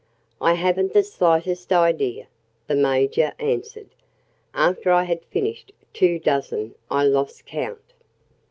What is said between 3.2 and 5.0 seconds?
answered. "After